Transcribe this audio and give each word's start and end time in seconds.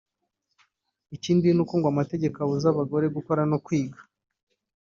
Ikindi 1.15 1.47
ni 1.51 1.61
uko 1.63 1.73
ngo 1.77 1.87
amategeko 1.93 2.35
abuza 2.39 2.67
abagore 2.69 3.05
gukora 3.15 3.41
no 3.51 3.57
kwiga 3.65 3.99